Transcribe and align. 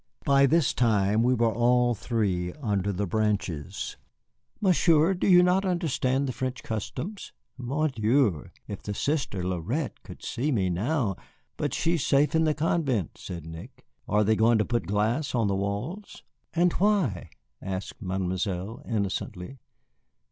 By 0.25 0.47
this 0.47 0.73
time 0.73 1.21
we 1.21 1.35
were 1.35 1.53
all 1.53 1.93
three 1.93 2.53
under 2.53 2.91
the 2.91 3.05
branches. 3.05 3.97
"Monsieur, 4.59 5.09
you 5.09 5.13
do 5.13 5.43
not 5.43 5.63
understand 5.63 6.25
the 6.25 6.31
French 6.33 6.63
customs. 6.63 7.31
Mon 7.55 7.87
Dieu, 7.91 8.49
if 8.67 8.81
the 8.81 8.93
good 8.93 8.99
Sister 8.99 9.43
Lorette 9.43 10.01
could 10.01 10.23
see 10.23 10.51
me 10.51 10.71
now" 10.71 11.17
"But 11.55 11.75
she 11.75 11.93
is 11.93 12.07
safe 12.07 12.33
in 12.33 12.45
the 12.45 12.55
convent," 12.55 13.19
said 13.19 13.45
Nick. 13.45 13.85
"Are 14.07 14.23
they 14.23 14.35
going 14.35 14.57
to 14.57 14.65
put 14.65 14.87
glass 14.87 15.35
on 15.35 15.45
the 15.47 15.53
walls?" 15.55 16.23
"And 16.55 16.73
why?" 16.73 17.29
asked 17.61 18.01
Mademoiselle, 18.01 18.81
innocently. 18.89 19.59